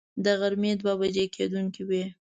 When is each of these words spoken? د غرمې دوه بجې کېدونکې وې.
د 0.23 0.25
غرمې 0.39 0.71
دوه 0.79 0.93
بجې 0.99 1.25
کېدونکې 1.35 1.81
وې. 1.89 2.03